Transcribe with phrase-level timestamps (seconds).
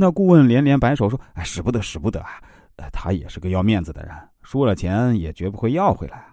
[0.00, 2.40] 那顾问连连摆手说：“哎，使不得，使不得啊！
[2.92, 6.24] 他也是个要面子的人，输了钱也绝不会要回来。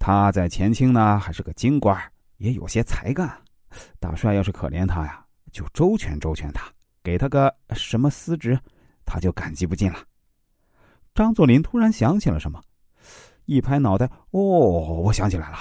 [0.00, 1.96] 他在前清呢，还是个京官，
[2.38, 3.32] 也有些才干。
[4.00, 6.68] 大帅要是可怜他呀，就周全周全他，
[7.04, 8.58] 给他个什么司职，
[9.06, 10.00] 他就感激不尽了。”
[11.14, 12.60] 张作霖突然想起了什么，
[13.44, 15.58] 一拍脑袋：“哦，我想起来了，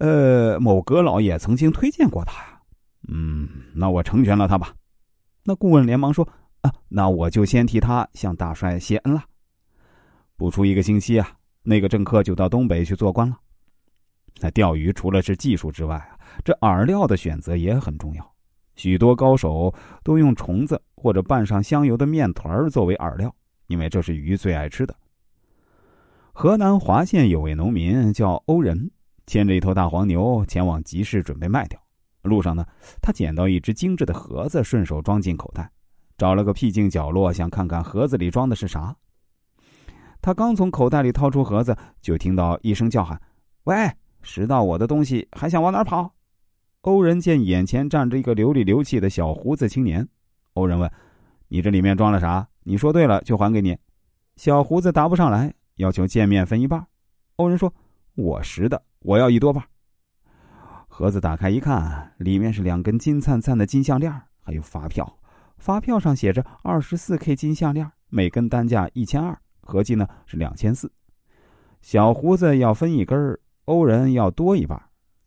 [0.00, 2.44] 呃，某阁老爷曾经推荐过他。
[3.08, 4.74] 嗯，那我成全了他吧。”
[5.44, 6.28] 那顾问连忙说。
[6.62, 9.22] 啊，那我就先替他向大帅谢恩了。
[10.36, 11.30] 不出一个星期啊，
[11.62, 13.36] 那个政客就到东北去做官了。
[14.40, 18.34] 那钓鱼除了是技术之外啊，这饵料的选择也很重要。
[18.76, 23.34] 许多高手都用虫子或者拌上香油的面团作为饵料，
[23.66, 24.94] 因为这是鱼最爱吃的。
[26.32, 28.88] 河南滑县有位农民叫欧仁，
[29.26, 31.80] 牵着一头大黄牛前往集市准备卖掉。
[32.22, 32.64] 路上呢，
[33.02, 35.68] 他捡到一只精致的盒子，顺手装进口袋。
[36.18, 38.94] 找了个僻静角落，想看看盒子里装的是啥。
[40.20, 43.18] 他刚从口袋里掏出盒子，就听到一声叫喊
[43.64, 46.12] ：“喂，拾到我的东西还想往哪跑？”
[46.82, 50.06] 欧仁见眼前站着一个流里流气的小胡子青年，
[50.54, 50.90] 欧仁问
[51.46, 52.48] ：“你这里面装了啥？
[52.64, 53.78] 你说对了就还给你。”
[54.36, 56.84] 小胡子答不上来，要求见面分一半。
[57.36, 57.72] 欧仁说
[58.16, 59.62] ：“我拾的，我要一多半。”
[60.88, 65.18] 盒子打开一看，里面是两根金灿灿的金项链，还有发票。
[65.58, 70.90] 发票上写着二十四 K 金项链，每根单价一千二，合计呢是两千四。
[71.82, 74.80] 小胡子要分一根，欧仁要多一半。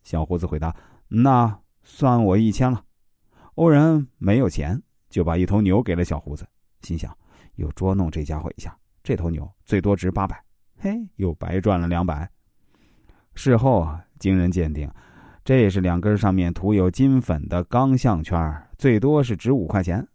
[0.03, 0.75] 小胡子回答
[1.07, 2.83] ：“那算我一千了。”
[3.55, 6.47] 欧仁没有钱，就把一头牛给了小胡子，
[6.81, 7.15] 心想
[7.55, 10.43] 又捉弄这家伙一下，这头牛最多值八百，
[10.77, 12.27] 嘿，又白赚了两百。
[13.35, 14.89] 事后啊，经人鉴定，
[15.45, 20.05] 这是两根上面涂有金粉的钢项圈，最多是值五块钱。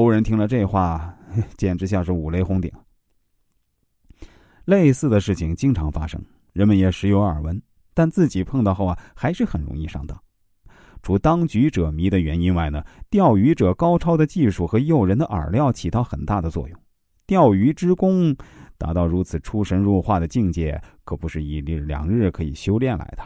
[0.00, 1.14] 欧人听了这话，
[1.58, 2.72] 简直像是五雷轰顶。
[4.64, 7.60] 类似的事情经常发生，人们也时有耳闻，
[7.92, 10.18] 但自己碰到后啊，还是很容易上当。
[11.02, 16.78] 除当局者迷的原因外呢，钓鱼者高超的技术和诱人的饵料起到很大的作用。
[17.26, 18.34] 钓鱼之功
[18.78, 23.22] 达到如此出神入化的境界，可不是一日两日可以修炼来的。